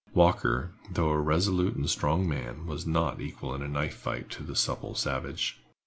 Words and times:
Walker, 0.15 0.71
though 0.89 1.11
a 1.11 1.17
resolute 1.19 1.75
and 1.75 1.87
strong 1.87 2.27
man, 2.27 2.65
was 2.65 2.87
not 2.87 3.21
equal 3.21 3.53
in 3.53 3.61
a 3.61 3.67
knife 3.67 3.95
fight 3.97 4.31
to 4.31 4.41
the 4.41 4.55
supple 4.55 4.95
savage. 4.95 5.61